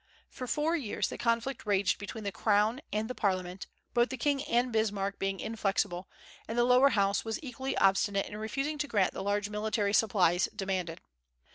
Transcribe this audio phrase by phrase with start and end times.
[0.31, 4.43] For four years the conflict raged between the crown and the parliament, both the king
[4.45, 6.09] and Bismarck being inflexible;
[6.47, 10.49] and the lower House was equally obstinate in refusing to grant the large military supplies
[10.55, 11.01] demanded.